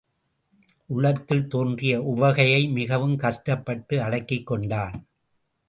உள்ளத்தில் 0.87 1.47
தோன்றிய 1.47 1.99
உவகையை 2.01 2.71
மிகவும் 2.71 3.15
கஷ்டப்பட்டு 3.17 3.97
அடக்கிக்கொண்டான். 3.97 4.95